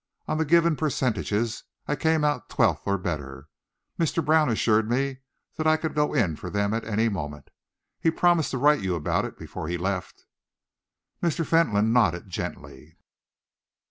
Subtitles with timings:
[0.27, 3.49] "On the given percentages I came out twelfth or better.
[3.99, 4.25] Mr.
[4.25, 5.19] Brown assured me
[5.57, 7.49] that I could go in for them at any moment.
[7.99, 10.25] He promised to write you about it before he left."
[11.21, 11.45] Mr.
[11.45, 12.97] Fentolin nodded gently.